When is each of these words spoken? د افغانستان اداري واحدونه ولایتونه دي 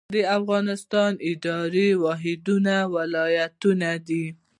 د 0.15 0.17
افغانستان 0.39 1.11
اداري 1.31 1.87
واحدونه 2.03 2.73
ولایتونه 2.95 3.89
دي 4.07 4.25